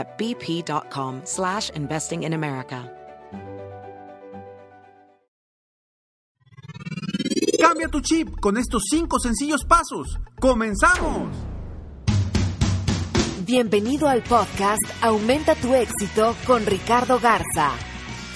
at 0.00 0.18
bp.com 0.18 1.20
slash 1.24 1.70
investing 1.70 2.24
in 2.24 2.32
America. 2.32 2.90
Cambia 7.60 7.88
tu 7.88 8.00
chip 8.00 8.40
con 8.40 8.56
estos 8.56 8.84
cinco 8.90 9.20
sencillos 9.20 9.64
pasos. 9.68 10.18
¡Comenzamos! 10.40 11.28
Bienvenido 13.44 14.08
al 14.08 14.22
podcast 14.22 14.80
Aumenta 15.02 15.54
tu 15.54 15.74
éxito 15.74 16.34
con 16.46 16.64
Ricardo 16.64 17.20
Garza, 17.20 17.72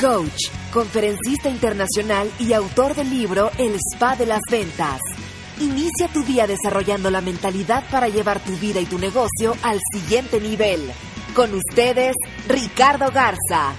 coach, 0.01 0.51
conferencista 0.73 1.49
internacional 1.49 2.31
y 2.39 2.53
autor 2.53 2.95
del 2.95 3.11
libro 3.11 3.51
El 3.56 3.77
Spa 3.77 4.17
de 4.17 4.27
las 4.27 4.43
Ventas. 4.51 5.01
Inicia 5.61 6.09
tu 6.12 6.23
día 6.25 6.47
desarrollando 6.47 7.11
la 7.11 7.21
mentalidad 7.21 7.84
para 7.91 8.09
llevar 8.09 8.41
tu 8.41 8.53
vida 8.56 8.81
y 8.81 8.87
tu 8.87 8.99
negocio 8.99 9.56
al 9.62 9.81
siguiente 9.93 10.41
nivel. 10.41 10.93
Con 11.35 11.53
ustedes, 11.53 12.15
Ricardo 12.47 13.07
Garza. 13.13 13.75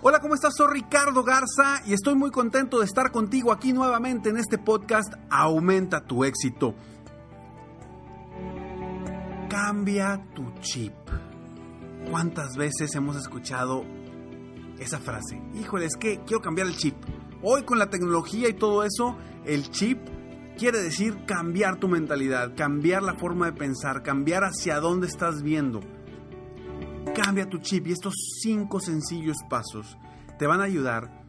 Hola, 0.00 0.20
¿cómo 0.20 0.34
estás? 0.34 0.54
Soy 0.56 0.68
Ricardo 0.72 1.22
Garza 1.22 1.82
y 1.84 1.92
estoy 1.92 2.14
muy 2.14 2.30
contento 2.30 2.78
de 2.78 2.86
estar 2.86 3.12
contigo 3.12 3.52
aquí 3.52 3.74
nuevamente 3.74 4.30
en 4.30 4.38
este 4.38 4.56
podcast 4.56 5.12
Aumenta 5.28 6.00
tu 6.00 6.24
éxito. 6.24 6.74
Cambia 9.50 10.24
tu 10.34 10.50
chip. 10.60 10.94
¿Cuántas 12.10 12.56
veces 12.56 12.94
hemos 12.94 13.16
escuchado 13.16 13.84
esa 14.78 14.98
frase? 14.98 15.42
Híjole, 15.60 15.84
es 15.84 15.96
que 15.96 16.20
quiero 16.24 16.40
cambiar 16.40 16.68
el 16.68 16.76
chip. 16.76 16.96
Hoy 17.42 17.64
con 17.64 17.78
la 17.78 17.90
tecnología 17.90 18.48
y 18.48 18.54
todo 18.54 18.82
eso, 18.82 19.18
el 19.44 19.70
chip 19.70 19.98
quiere 20.56 20.80
decir 20.80 21.26
cambiar 21.26 21.76
tu 21.76 21.86
mentalidad, 21.86 22.54
cambiar 22.56 23.02
la 23.02 23.14
forma 23.14 23.44
de 23.44 23.52
pensar, 23.52 24.02
cambiar 24.02 24.44
hacia 24.44 24.80
dónde 24.80 25.06
estás 25.06 25.42
viendo. 25.42 25.80
Cambia 27.14 27.48
tu 27.48 27.58
chip 27.58 27.86
y 27.86 27.92
estos 27.92 28.12
cinco 28.42 28.80
sencillos 28.80 29.36
pasos 29.48 29.96
te 30.36 30.48
van 30.48 30.60
a 30.60 30.64
ayudar 30.64 31.24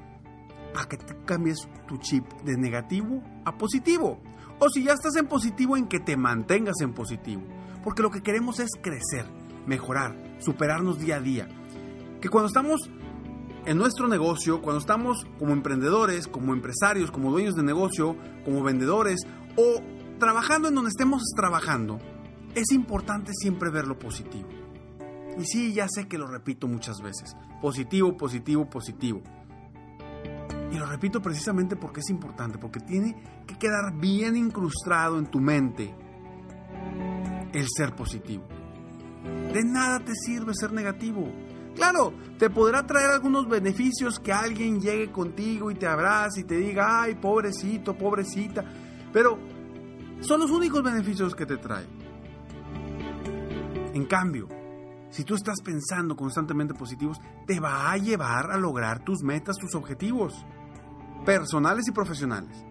a 0.76 0.88
que 0.88 0.98
te 0.98 1.16
cambies 1.26 1.68
tu 1.88 1.98
chip 1.98 2.26
de 2.44 2.58
negativo 2.58 3.22
a 3.46 3.56
positivo. 3.56 4.20
O 4.60 4.68
si 4.70 4.84
ya 4.84 4.94
estás 4.94 5.16
en 5.16 5.28
positivo, 5.28 5.78
en 5.78 5.88
que 5.88 6.00
te 6.00 6.18
mantengas 6.18 6.82
en 6.82 6.94
positivo. 6.94 7.44
Porque 7.84 8.02
lo 8.02 8.10
que 8.10 8.24
queremos 8.24 8.60
es 8.60 8.72
crecer, 8.82 9.26
mejorar, 9.68 10.16
superarnos 10.40 10.98
día 10.98 11.18
a 11.18 11.22
día. 11.22 11.48
Que 12.20 12.30
cuando 12.30 12.48
estamos 12.48 12.90
en 13.68 13.78
nuestro 13.78 14.08
negocio, 14.08 14.64
cuando 14.64 14.80
estamos 14.80 15.28
como 15.38 15.54
emprendedores, 15.54 16.28
como 16.28 16.54
empresarios, 16.54 17.12
como 17.12 17.30
dueños 17.30 17.56
de 17.56 17.62
negocio, 17.62 18.18
como 18.44 18.64
vendedores 18.64 19.20
o 19.56 19.84
trabajando 20.20 20.70
en 20.70 20.76
donde 20.76 20.90
estemos 20.90 21.22
trabajando, 21.36 22.00
es 22.56 22.72
importante 22.72 23.34
siempre 23.34 23.70
ver 23.70 23.86
lo 23.86 24.00
positivo. 24.00 24.65
Y 25.38 25.46
sí, 25.46 25.74
ya 25.74 25.88
sé 25.90 26.08
que 26.08 26.18
lo 26.18 26.28
repito 26.28 26.68
muchas 26.68 27.02
veces. 27.02 27.36
Positivo, 27.62 28.16
positivo, 28.16 28.70
positivo. 28.70 29.22
Y 30.72 30.78
lo 30.78 30.86
repito 30.86 31.22
precisamente 31.22 31.76
porque 31.76 32.02
es 32.02 32.10
importante, 32.10 32.58
porque 32.58 32.80
tiene 32.80 33.16
que 33.46 33.58
quedar 33.58 33.94
bien 33.98 34.36
incrustado 34.36 35.18
en 35.18 35.28
tu 35.28 35.40
mente 35.40 35.94
el 37.54 37.66
ser 37.70 37.96
positivo. 37.96 38.46
De 39.54 39.64
nada 39.64 40.00
te 40.00 40.14
sirve 40.14 40.54
ser 40.54 40.74
negativo. 40.74 41.32
Claro, 41.76 42.14
te 42.38 42.50
podrá 42.50 42.86
traer 42.86 43.10
algunos 43.10 43.48
beneficios 43.48 44.20
que 44.20 44.32
alguien 44.32 44.80
llegue 44.80 45.12
contigo 45.12 45.72
y 45.72 45.76
te 45.76 45.88
abrace 45.88 46.42
y 46.42 46.44
te 46.44 46.56
diga, 46.58 47.02
ay, 47.04 47.16
pobrecito, 47.16 47.98
pobrecita. 47.98 48.64
Pero 49.12 49.38
son 50.22 50.40
los 50.40 50.52
únicos 50.52 50.82
beneficios 50.84 51.36
que 51.36 51.46
te 51.46 51.58
trae. 51.58 51.86
En 53.94 54.06
cambio, 54.06 54.48
si 55.16 55.24
tú 55.24 55.34
estás 55.34 55.62
pensando 55.64 56.18
constantemente 56.18 56.74
positivos, 56.74 57.22
te 57.48 57.62
va 57.62 57.90
a 57.90 57.96
llevar 57.96 58.52
a 58.52 58.58
lograr 58.58 59.02
tus 59.06 59.24
metas, 59.24 59.56
tus 59.56 59.74
objetivos, 59.74 60.46
personales 61.26 61.88
y 61.88 61.94
profesionales. 61.94 62.66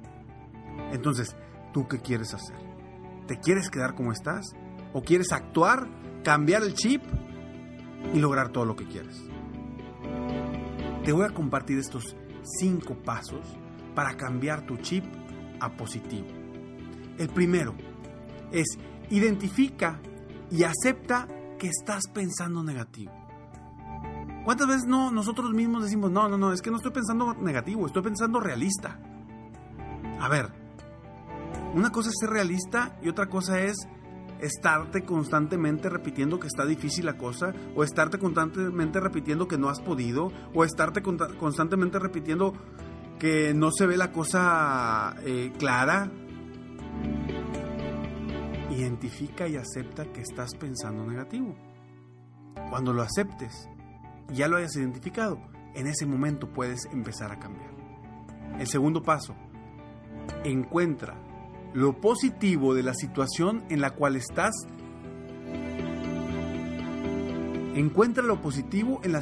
Entonces, 0.92 1.34
¿tú 1.72 1.88
qué 1.88 2.00
quieres 2.00 2.34
hacer? 2.34 2.58
¿Te 3.26 3.40
quieres 3.40 3.70
quedar 3.70 3.94
como 3.94 4.12
estás? 4.12 4.54
¿O 4.92 5.00
quieres 5.00 5.32
actuar, 5.32 5.88
cambiar 6.22 6.64
el 6.64 6.74
chip 6.74 7.02
y 8.12 8.18
lograr 8.18 8.50
todo 8.50 8.66
lo 8.66 8.76
que 8.76 8.88
quieres? 8.88 9.22
Te 11.02 11.12
voy 11.12 11.24
a 11.24 11.32
compartir 11.32 11.78
estos 11.78 12.14
cinco 12.60 12.94
pasos 13.02 13.56
para 13.94 14.18
cambiar 14.18 14.66
tu 14.66 14.76
chip 14.76 15.02
a 15.60 15.74
positivo. 15.74 16.28
El 17.16 17.30
primero 17.30 17.74
es 18.52 18.66
identifica 19.08 19.98
y 20.50 20.64
acepta 20.64 21.26
que 21.58 21.68
estás 21.68 22.08
pensando 22.12 22.62
negativo. 22.62 23.12
¿Cuántas 24.44 24.66
veces 24.66 24.84
no 24.86 25.10
nosotros 25.10 25.50
mismos 25.52 25.84
decimos, 25.84 26.10
no, 26.10 26.28
no, 26.28 26.36
no, 26.36 26.52
es 26.52 26.60
que 26.60 26.70
no 26.70 26.76
estoy 26.76 26.92
pensando 26.92 27.34
negativo, 27.34 27.86
estoy 27.86 28.02
pensando 28.02 28.40
realista? 28.40 29.00
A 30.20 30.28
ver, 30.28 30.52
una 31.74 31.90
cosa 31.90 32.10
es 32.10 32.16
ser 32.20 32.30
realista 32.30 32.98
y 33.02 33.08
otra 33.08 33.28
cosa 33.28 33.60
es 33.60 33.76
estarte 34.40 35.04
constantemente 35.04 35.88
repitiendo 35.88 36.38
que 36.38 36.46
está 36.46 36.66
difícil 36.66 37.06
la 37.06 37.16
cosa, 37.16 37.54
o 37.74 37.82
estarte 37.82 38.18
constantemente 38.18 39.00
repitiendo 39.00 39.48
que 39.48 39.58
no 39.58 39.68
has 39.68 39.80
podido, 39.80 40.30
o 40.54 40.64
estarte 40.64 41.02
constantemente 41.02 41.98
repitiendo 41.98 42.52
que 43.18 43.54
no 43.54 43.70
se 43.70 43.86
ve 43.86 43.96
la 43.96 44.12
cosa 44.12 45.16
eh, 45.24 45.52
clara. 45.58 46.10
Identifica 48.76 49.46
y 49.46 49.56
acepta 49.56 50.04
que 50.12 50.20
estás 50.20 50.54
pensando 50.54 51.04
negativo. 51.06 51.54
Cuando 52.70 52.92
lo 52.92 53.02
aceptes, 53.02 53.68
ya 54.32 54.48
lo 54.48 54.56
hayas 54.56 54.76
identificado, 54.76 55.40
en 55.74 55.86
ese 55.86 56.06
momento 56.06 56.52
puedes 56.52 56.86
empezar 56.86 57.30
a 57.32 57.38
cambiar. 57.38 57.70
El 58.58 58.66
segundo 58.66 59.02
paso, 59.02 59.34
encuentra 60.44 61.14
lo 61.72 62.00
positivo 62.00 62.74
de 62.74 62.82
la 62.82 62.94
situación 62.94 63.64
en 63.68 63.80
la 63.80 63.90
cual 63.90 64.16
estás. 64.16 64.54
Encuentra 67.74 68.22
lo 68.22 68.40
positivo 68.40 69.00
en 69.02 69.12
la 69.12 69.20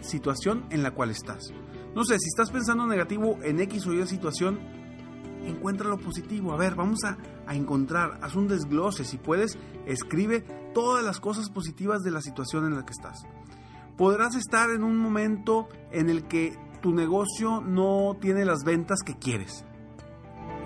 situación 0.00 0.66
en 0.70 0.82
la 0.82 0.90
cual 0.90 1.10
estás. 1.10 1.52
No 1.94 2.04
sé, 2.04 2.18
si 2.18 2.28
estás 2.28 2.50
pensando 2.50 2.86
negativo 2.86 3.38
en 3.44 3.60
X 3.60 3.86
o 3.86 3.94
Y 3.94 4.04
situación, 4.06 4.58
encuentra 5.46 5.88
lo 5.88 5.98
positivo. 5.98 6.52
A 6.52 6.56
ver, 6.56 6.74
vamos 6.74 6.98
a, 7.04 7.16
a, 7.46 7.54
encontrar, 7.54 8.18
haz 8.22 8.34
un 8.34 8.48
desglose. 8.48 9.04
Si 9.04 9.18
puedes, 9.18 9.58
escribe 9.86 10.40
todas 10.72 11.04
las 11.04 11.20
cosas 11.20 11.50
positivas 11.50 12.02
de 12.02 12.10
la 12.10 12.20
situación 12.20 12.66
en 12.66 12.74
la 12.76 12.84
que 12.84 12.92
estás. 12.92 13.24
Podrás 13.96 14.34
estar 14.34 14.70
en 14.70 14.82
un 14.82 14.96
momento 14.96 15.68
en 15.92 16.10
el 16.10 16.24
que 16.24 16.56
tu 16.82 16.92
negocio 16.92 17.60
no 17.60 18.16
tiene 18.20 18.44
las 18.44 18.64
ventas 18.64 19.00
que 19.04 19.16
quieres. 19.16 19.64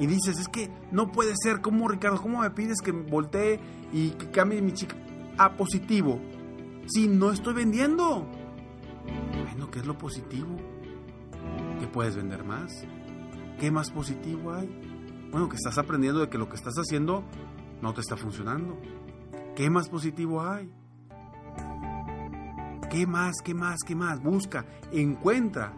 Y 0.00 0.06
dices, 0.06 0.38
es 0.38 0.48
que 0.48 0.70
no 0.92 1.10
puede 1.10 1.34
ser, 1.36 1.60
¿cómo 1.60 1.88
Ricardo? 1.88 2.20
¿Cómo 2.22 2.40
me 2.40 2.50
pides 2.50 2.80
que 2.80 2.92
voltee 2.92 3.60
y 3.92 4.10
que 4.10 4.30
cambie 4.30 4.62
mi 4.62 4.72
chica 4.72 4.96
a 5.36 5.56
positivo? 5.56 6.20
Si 6.86 7.08
no 7.08 7.30
estoy 7.32 7.54
vendiendo. 7.54 8.26
Bueno, 9.44 9.70
¿qué 9.70 9.80
es 9.80 9.86
lo 9.86 9.98
positivo? 9.98 10.56
Que 11.80 11.86
puedes 11.86 12.16
vender 12.16 12.44
más. 12.44 12.84
¿Qué 13.58 13.70
más 13.70 13.90
positivo 13.90 14.52
hay? 14.52 14.87
Bueno, 15.30 15.48
que 15.48 15.56
estás 15.56 15.76
aprendiendo 15.78 16.20
de 16.20 16.28
que 16.28 16.38
lo 16.38 16.48
que 16.48 16.56
estás 16.56 16.74
haciendo 16.76 17.22
no 17.82 17.92
te 17.92 18.00
está 18.00 18.16
funcionando. 18.16 18.78
¿Qué 19.54 19.68
más 19.70 19.88
positivo 19.88 20.42
hay? 20.42 20.70
¿Qué 22.90 23.06
más, 23.06 23.36
qué 23.44 23.54
más, 23.54 23.80
qué 23.86 23.94
más? 23.94 24.22
Busca, 24.22 24.64
encuentra 24.92 25.74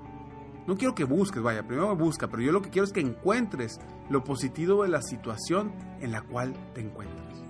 No 0.66 0.76
quiero 0.76 0.94
que 0.94 1.02
busques, 1.02 1.42
vaya, 1.42 1.66
primero 1.66 1.96
busca, 1.96 2.28
pero 2.28 2.42
yo 2.42 2.52
lo 2.52 2.62
que 2.62 2.70
quiero 2.70 2.84
es 2.84 2.92
que 2.92 3.00
encuentres 3.00 3.80
lo 4.08 4.22
positivo 4.22 4.84
de 4.84 4.90
la 4.90 5.02
situación 5.02 5.72
en 6.00 6.12
la 6.12 6.22
cual 6.22 6.54
te 6.74 6.80
encuentras. 6.80 7.42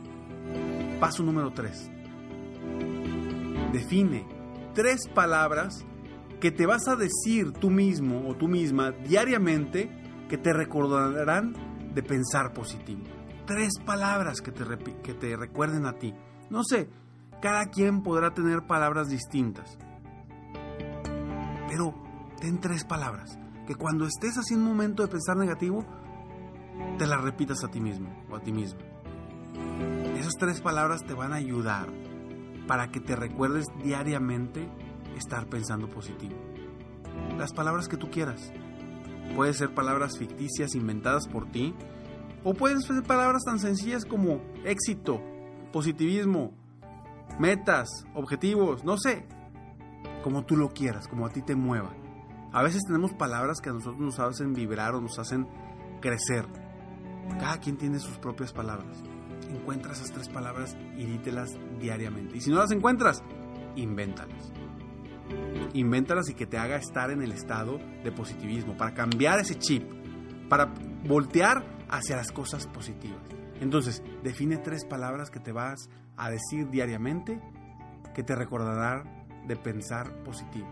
Paso 0.99 1.23
número 1.23 1.53
3. 1.53 1.91
Define 3.73 4.27
tres 4.75 5.09
palabras 5.15 5.85
que 6.41 6.51
te 6.51 6.65
vas 6.65 6.89
a 6.89 6.97
decir 6.97 7.53
tú 7.53 7.69
mismo 7.69 8.27
o 8.27 8.35
tú 8.35 8.49
misma 8.49 8.93
diariamente 8.93 9.91
que 10.29 10.39
te 10.39 10.53
recordarán 10.53 11.70
de 11.95 12.03
pensar 12.03 12.53
positivo. 12.53 13.03
Tres 13.47 13.73
palabras 13.85 14.41
que 14.41 14.53
te, 14.53 14.65
que 15.03 15.15
te 15.15 15.37
recuerden 15.37 15.87
a 15.87 15.95
ti. 15.95 16.15
No 16.51 16.63
sé, 16.65 16.89
cada 17.41 17.67
quien 17.67 18.03
podrá 18.03 18.33
tener 18.33 18.67
palabras 18.67 19.09
distintas. 19.09 19.79
Pero 21.69 21.95
ten 22.41 22.61
tres 22.61 22.85
palabras 22.85 23.39
que 23.67 23.75
cuando 23.75 24.07
estés 24.07 24.37
así 24.37 24.55
en 24.55 24.61
un 24.61 24.67
momento 24.67 25.03
de 25.03 25.09
pensar 25.09 25.37
negativo, 25.37 25.85
te 26.99 27.07
las 27.07 27.21
repitas 27.21 27.63
a 27.65 27.69
ti 27.69 27.81
mismo 27.81 28.25
o 28.31 28.37
a 28.37 28.41
ti 28.41 28.53
misma. 28.53 28.81
Esas 30.17 30.35
tres 30.39 30.61
palabras 30.61 31.05
te 31.07 31.15
van 31.15 31.33
a 31.33 31.37
ayudar 31.37 31.89
para 32.67 32.89
que 32.91 33.01
te 33.01 33.17
recuerdes 33.17 33.67
diariamente 33.83 34.69
estar 35.17 35.47
pensando 35.47 35.89
positivo. 35.89 36.37
Las 37.39 37.53
palabras 37.53 37.89
que 37.89 37.97
tú 37.97 38.11
quieras. 38.11 38.53
Pueden 39.35 39.55
ser 39.55 39.75
palabras 39.75 40.19
ficticias 40.19 40.75
inventadas 40.75 41.29
por 41.29 41.51
ti 41.51 41.75
o 42.45 42.55
pueden 42.55 42.81
ser 42.81 43.03
palabras 43.03 43.45
tan 43.45 43.59
sencillas 43.59 44.05
como 44.05 44.41
éxito, 44.65 45.21
positivismo, 45.73 46.53
metas, 47.39 47.89
objetivos, 48.15 48.85
no 48.85 48.97
sé, 48.97 49.27
como 50.23 50.45
tú 50.45 50.57
lo 50.57 50.71
quieras, 50.71 51.09
como 51.09 51.27
a 51.27 51.31
ti 51.31 51.43
te 51.43 51.55
mueva. 51.55 51.95
A 52.53 52.63
veces 52.63 52.83
tenemos 52.87 53.13
palabras 53.13 53.61
que 53.61 53.71
a 53.71 53.73
nosotros 53.73 54.01
nos 54.01 54.19
hacen 54.19 54.55
vibrar 54.55 54.95
o 54.95 55.01
nos 55.01 55.19
hacen 55.19 55.47
crecer. 56.01 56.47
Cada 57.39 57.59
quien 57.59 57.77
tiene 57.77 58.01
sus 58.01 58.19
propias 58.19 58.53
palabras. 58.53 59.03
Encuentra 59.49 59.93
esas 59.93 60.11
tres 60.11 60.29
palabras 60.29 60.77
y 60.97 61.05
dítelas 61.05 61.57
diariamente. 61.79 62.39
Y 62.39 62.41
si 62.41 62.51
no 62.51 62.57
las 62.57 62.73
encuentras, 62.73 63.23
invéntalas. 63.77 64.53
Invéntalas 65.73 66.29
y 66.29 66.35
que 66.35 66.47
te 66.47 66.59
haga 66.59 66.77
estar 66.77 67.11
en 67.11 67.23
el 67.23 67.33
estado 67.33 67.79
de 68.03 68.13
positivismo, 68.13 68.77
para 68.77 68.95
cambiar 68.95 69.39
ese 69.39 69.57
chip, 69.59 69.85
para 70.49 70.73
voltear 71.07 71.65
hacia 71.89 72.17
las 72.17 72.33
cosas 72.33 72.67
positivas. 72.67 73.23
Entonces, 73.61 74.03
define 74.23 74.57
tres 74.57 74.85
palabras 74.85 75.31
que 75.31 75.41
te 75.41 75.53
vas 75.53 75.89
a 76.17 76.31
decir 76.31 76.71
diariamente 76.71 77.41
que 78.15 78.23
te 78.23 78.35
recordarán 78.35 79.27
de 79.47 79.57
pensar 79.57 80.13
positivo. 80.25 80.69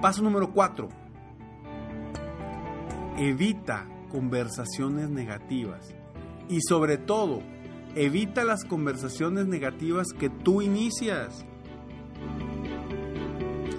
Paso 0.00 0.22
número 0.22 0.52
4. 0.52 0.88
Evita 3.18 3.86
conversaciones 4.10 5.08
negativas. 5.10 5.94
Y 6.48 6.60
sobre 6.62 6.98
todo, 6.98 7.42
evita 7.94 8.44
las 8.44 8.64
conversaciones 8.64 9.46
negativas 9.46 10.08
que 10.18 10.30
tú 10.30 10.62
inicias. 10.62 11.44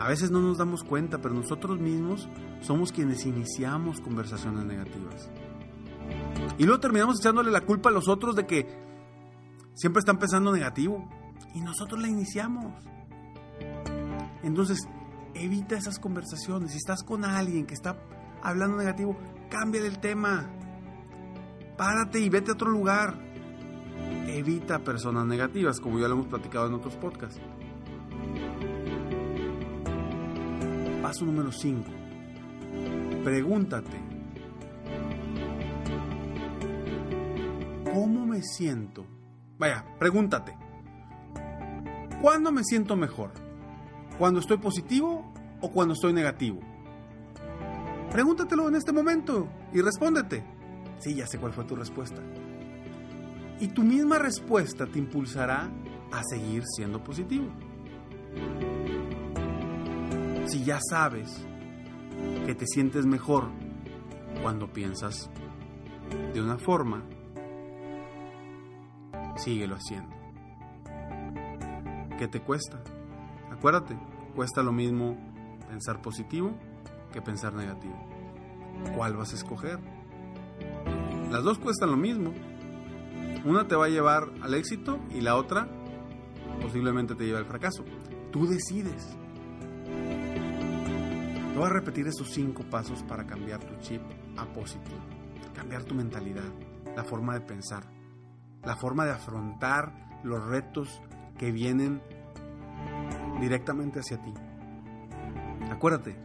A 0.01 0.07
veces 0.07 0.31
no 0.31 0.41
nos 0.41 0.57
damos 0.57 0.83
cuenta, 0.83 1.19
pero 1.19 1.35
nosotros 1.35 1.79
mismos 1.79 2.27
somos 2.61 2.91
quienes 2.91 3.23
iniciamos 3.27 4.01
conversaciones 4.01 4.65
negativas. 4.65 5.29
Y 6.57 6.63
luego 6.65 6.79
terminamos 6.79 7.19
echándole 7.19 7.51
la 7.51 7.61
culpa 7.61 7.89
a 7.89 7.91
los 7.91 8.07
otros 8.07 8.35
de 8.35 8.47
que 8.47 8.65
siempre 9.75 9.99
están 9.99 10.17
pensando 10.17 10.51
negativo. 10.51 11.07
Y 11.53 11.61
nosotros 11.61 12.01
la 12.01 12.07
iniciamos. 12.07 12.73
Entonces, 14.41 14.79
evita 15.35 15.77
esas 15.77 15.99
conversaciones. 15.99 16.71
Si 16.71 16.77
estás 16.77 17.03
con 17.03 17.23
alguien 17.23 17.67
que 17.67 17.75
está 17.75 17.95
hablando 18.41 18.77
negativo, 18.77 19.15
cambia 19.51 19.85
el 19.85 19.99
tema. 19.99 20.49
Párate 21.77 22.19
y 22.19 22.29
vete 22.29 22.49
a 22.49 22.53
otro 22.55 22.71
lugar. 22.71 23.19
Evita 24.25 24.79
personas 24.79 25.27
negativas, 25.27 25.79
como 25.79 25.99
ya 25.99 26.07
lo 26.07 26.15
hemos 26.15 26.27
platicado 26.27 26.65
en 26.65 26.73
otros 26.73 26.95
podcasts. 26.95 27.39
Paso 31.11 31.25
número 31.25 31.51
5. 31.51 31.83
Pregúntate. 33.25 33.97
¿Cómo 37.93 38.25
me 38.25 38.41
siento? 38.41 39.05
Vaya, 39.59 39.83
pregúntate. 39.99 40.57
¿Cuándo 42.21 42.53
me 42.53 42.63
siento 42.63 42.95
mejor? 42.95 43.33
¿Cuando 44.17 44.39
estoy 44.39 44.55
positivo 44.55 45.33
o 45.59 45.69
cuando 45.69 45.95
estoy 45.95 46.13
negativo? 46.13 46.61
Pregúntatelo 48.09 48.69
en 48.69 48.75
este 48.75 48.93
momento 48.93 49.49
y 49.73 49.81
respóndete. 49.81 50.45
Sí, 50.99 51.13
ya 51.13 51.27
sé 51.27 51.39
cuál 51.39 51.51
fue 51.51 51.65
tu 51.65 51.75
respuesta. 51.75 52.21
Y 53.59 53.67
tu 53.67 53.83
misma 53.83 54.17
respuesta 54.17 54.87
te 54.87 54.97
impulsará 54.97 55.69
a 56.09 56.23
seguir 56.23 56.63
siendo 56.73 57.03
positivo. 57.03 57.49
Si 60.51 60.65
ya 60.65 60.79
sabes 60.81 61.45
que 62.45 62.53
te 62.53 62.65
sientes 62.67 63.05
mejor 63.05 63.47
cuando 64.41 64.73
piensas 64.73 65.29
de 66.33 66.41
una 66.41 66.57
forma, 66.57 67.03
síguelo 69.37 69.77
haciendo. 69.77 70.13
¿Qué 72.19 72.27
te 72.27 72.41
cuesta? 72.41 72.83
Acuérdate, 73.49 73.97
cuesta 74.35 74.61
lo 74.61 74.73
mismo 74.73 75.15
pensar 75.69 76.01
positivo 76.01 76.53
que 77.13 77.21
pensar 77.21 77.53
negativo. 77.53 77.95
¿Cuál 78.97 79.15
vas 79.15 79.31
a 79.31 79.37
escoger? 79.37 79.79
Las 81.31 81.43
dos 81.43 81.59
cuestan 81.59 81.91
lo 81.91 81.97
mismo. 81.97 82.33
Una 83.45 83.69
te 83.69 83.77
va 83.77 83.85
a 83.85 83.89
llevar 83.89 84.29
al 84.41 84.53
éxito 84.53 84.99
y 85.15 85.21
la 85.21 85.37
otra 85.37 85.69
posiblemente 86.61 87.15
te 87.15 87.25
lleva 87.25 87.39
al 87.39 87.45
fracaso. 87.45 87.85
Tú 88.33 88.47
decides. 88.47 89.15
Voy 91.61 91.69
a 91.69 91.73
repetir 91.73 92.07
esos 92.07 92.27
cinco 92.31 92.63
pasos 92.63 93.03
para 93.03 93.27
cambiar 93.27 93.59
tu 93.59 93.75
chip 93.81 94.01
a 94.35 94.45
positivo. 94.45 94.97
Cambiar 95.53 95.83
tu 95.83 95.93
mentalidad, 95.93 96.51
la 96.95 97.03
forma 97.03 97.35
de 97.35 97.41
pensar, 97.41 97.83
la 98.63 98.75
forma 98.75 99.05
de 99.05 99.11
afrontar 99.11 99.93
los 100.23 100.43
retos 100.43 101.03
que 101.37 101.51
vienen 101.51 102.01
directamente 103.39 103.99
hacia 103.99 104.19
ti. 104.23 104.33
Acuérdate, 105.69 106.17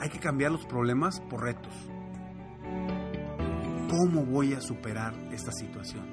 hay 0.00 0.08
que 0.08 0.18
cambiar 0.18 0.50
los 0.50 0.64
problemas 0.64 1.20
por 1.20 1.42
retos. 1.42 1.74
¿Cómo 3.90 4.24
voy 4.24 4.54
a 4.54 4.62
superar 4.62 5.12
esta 5.30 5.52
situación? 5.52 6.06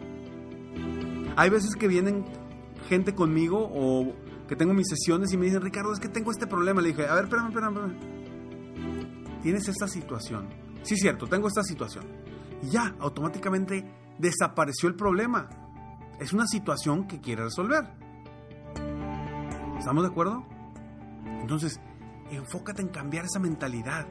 Hay 1.37 1.49
veces 1.49 1.77
que 1.77 1.87
vienen 1.87 2.25
gente 2.89 3.15
conmigo 3.15 3.71
o 3.73 4.11
que 4.49 4.57
tengo 4.57 4.73
mis 4.73 4.89
sesiones 4.89 5.31
y 5.31 5.37
me 5.37 5.45
dicen, 5.45 5.61
Ricardo, 5.61 5.93
es 5.93 6.01
que 6.01 6.09
tengo 6.09 6.31
este 6.31 6.47
problema. 6.47 6.81
Le 6.81 6.89
dije, 6.89 7.07
a 7.07 7.15
ver, 7.15 7.23
espérame, 7.23 7.47
espérame, 7.47 7.77
espérame. 7.77 8.20
Tienes 9.41 9.67
esta 9.67 9.87
situación. 9.87 10.49
Sí, 10.83 10.95
cierto, 10.95 11.27
tengo 11.27 11.47
esta 11.47 11.63
situación. 11.63 12.05
Y 12.61 12.69
ya, 12.69 12.95
automáticamente 12.99 13.85
desapareció 14.17 14.87
el 14.87 14.95
problema. 14.95 15.49
Es 16.19 16.33
una 16.33 16.45
situación 16.47 17.07
que 17.07 17.19
quiere 17.19 17.43
resolver. 17.43 17.83
¿Estamos 19.79 20.03
de 20.03 20.09
acuerdo? 20.09 20.45
Entonces, 21.25 21.79
enfócate 22.29 22.81
en 22.81 22.89
cambiar 22.89 23.25
esa 23.25 23.39
mentalidad. 23.39 24.07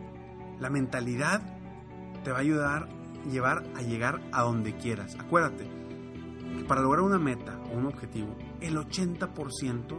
La 0.58 0.68
mentalidad 0.68 1.42
te 2.24 2.32
va 2.32 2.38
a 2.38 2.40
ayudar 2.40 2.88
a 3.24 3.28
llevar 3.28 3.64
a 3.76 3.82
llegar 3.82 4.20
a 4.32 4.42
donde 4.42 4.76
quieras. 4.76 5.16
Acuérdate 5.18 5.68
que 6.58 6.64
para 6.64 6.80
lograr 6.80 7.02
una 7.02 7.18
meta 7.18 7.58
o 7.72 7.78
un 7.78 7.86
objetivo, 7.86 8.34
el 8.60 8.76
80% 8.76 9.98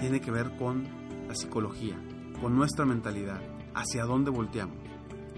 tiene 0.00 0.20
que 0.20 0.30
ver 0.30 0.56
con 0.56 0.84
la 1.26 1.34
psicología, 1.34 1.96
con 2.40 2.56
nuestra 2.56 2.84
mentalidad, 2.84 3.40
hacia 3.74 4.04
dónde 4.04 4.30
volteamos. 4.30 4.78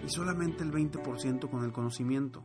Y 0.04 0.08
solamente 0.08 0.62
el 0.62 0.72
20% 0.72 1.50
con 1.50 1.64
el 1.64 1.72
conocimiento. 1.72 2.42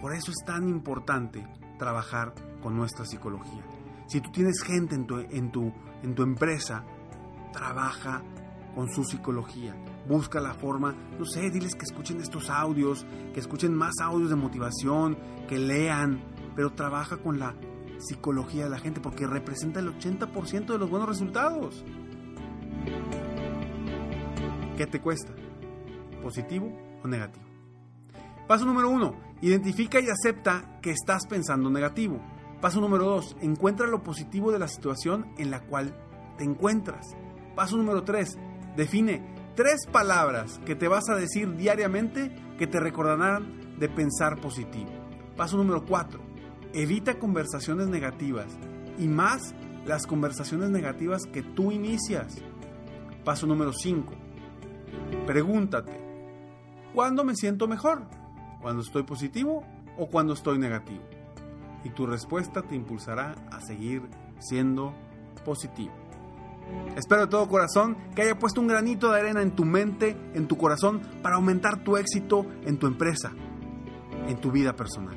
Por 0.00 0.14
eso 0.14 0.30
es 0.30 0.44
tan 0.44 0.68
importante 0.68 1.46
trabajar 1.78 2.34
con 2.62 2.76
nuestra 2.76 3.04
psicología. 3.04 3.64
Si 4.06 4.20
tú 4.20 4.30
tienes 4.30 4.62
gente 4.62 4.94
en 4.94 5.06
tu, 5.06 5.18
en 5.18 5.52
tu, 5.52 5.72
en 6.02 6.14
tu 6.14 6.22
empresa, 6.22 6.84
trabaja 7.52 8.22
con 8.74 8.92
su 8.92 9.04
psicología. 9.04 9.76
Busca 10.08 10.40
la 10.40 10.54
forma, 10.54 10.94
no 11.18 11.24
sé, 11.24 11.50
diles 11.50 11.74
que 11.74 11.84
escuchen 11.84 12.20
estos 12.20 12.50
audios, 12.50 13.06
que 13.32 13.40
escuchen 13.40 13.74
más 13.74 13.94
audios 14.02 14.30
de 14.30 14.36
motivación, 14.36 15.16
que 15.48 15.58
lean, 15.58 16.22
pero 16.56 16.72
trabaja 16.72 17.18
con 17.18 17.38
la 17.38 17.54
psicología 17.98 18.64
de 18.64 18.70
la 18.70 18.78
gente 18.78 19.00
porque 19.00 19.26
representa 19.26 19.80
el 19.80 19.96
80% 19.96 20.66
de 20.66 20.78
los 20.78 20.90
buenos 20.90 21.08
resultados. 21.08 21.84
¿Qué 24.76 24.86
te 24.86 25.00
cuesta? 25.00 25.32
¿Positivo 26.22 26.72
o 27.02 27.08
negativo? 27.08 27.44
Paso 28.48 28.64
número 28.64 28.88
uno, 28.88 29.14
identifica 29.40 30.00
y 30.00 30.08
acepta 30.08 30.78
que 30.80 30.90
estás 30.90 31.26
pensando 31.26 31.70
negativo. 31.70 32.20
Paso 32.60 32.80
número 32.80 33.04
dos, 33.04 33.36
encuentra 33.40 33.86
lo 33.86 34.02
positivo 34.02 34.52
de 34.52 34.58
la 34.58 34.68
situación 34.68 35.26
en 35.36 35.50
la 35.50 35.60
cual 35.60 35.94
te 36.38 36.44
encuentras. 36.44 37.16
Paso 37.54 37.76
número 37.76 38.02
3. 38.02 38.38
Define 38.76 39.22
tres 39.54 39.86
palabras 39.90 40.60
que 40.64 40.74
te 40.74 40.88
vas 40.88 41.08
a 41.10 41.16
decir 41.16 41.56
diariamente 41.56 42.34
que 42.58 42.66
te 42.66 42.80
recordarán 42.80 43.78
de 43.78 43.88
pensar 43.88 44.40
positivo. 44.40 44.90
Paso 45.36 45.56
número 45.56 45.84
4. 45.84 46.20
Evita 46.72 47.18
conversaciones 47.18 47.88
negativas 47.88 48.46
y 48.98 49.08
más 49.08 49.54
las 49.84 50.06
conversaciones 50.06 50.70
negativas 50.70 51.24
que 51.26 51.42
tú 51.42 51.72
inicias. 51.72 52.36
Paso 53.24 53.46
número 53.46 53.72
5. 53.72 54.21
Pregúntate, 55.26 55.92
¿cuándo 56.94 57.22
me 57.22 57.36
siento 57.36 57.68
mejor? 57.68 58.02
¿Cuando 58.60 58.82
estoy 58.82 59.04
positivo 59.04 59.64
o 59.96 60.08
cuando 60.08 60.32
estoy 60.32 60.58
negativo? 60.58 61.02
Y 61.84 61.90
tu 61.90 62.06
respuesta 62.06 62.62
te 62.62 62.74
impulsará 62.74 63.34
a 63.50 63.60
seguir 63.60 64.02
siendo 64.40 64.92
positivo. 65.44 65.92
Espero 66.96 67.22
de 67.22 67.26
todo 67.28 67.48
corazón 67.48 67.96
que 68.14 68.22
haya 68.22 68.38
puesto 68.38 68.60
un 68.60 68.66
granito 68.66 69.10
de 69.10 69.20
arena 69.20 69.42
en 69.42 69.52
tu 69.52 69.64
mente, 69.64 70.16
en 70.34 70.48
tu 70.48 70.56
corazón, 70.56 71.00
para 71.22 71.36
aumentar 71.36 71.84
tu 71.84 71.96
éxito 71.96 72.44
en 72.64 72.78
tu 72.78 72.86
empresa, 72.86 73.32
en 74.26 74.36
tu 74.40 74.50
vida 74.50 74.74
personal. 74.74 75.16